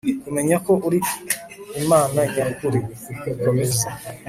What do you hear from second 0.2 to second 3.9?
kumenya ko uri imana nyakuri; komeza